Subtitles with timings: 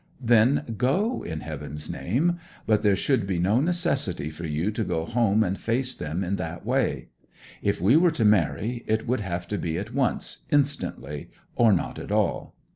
[0.19, 2.39] 'Then go, in Heaven's name!
[2.65, 6.37] But there would be no necessity for you to go home and face them in
[6.37, 7.09] that way.
[7.61, 11.99] If we were to marry, it would have to be at once, instantly; or not
[11.99, 12.55] at all.